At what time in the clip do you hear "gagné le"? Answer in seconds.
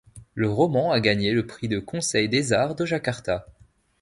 0.99-1.45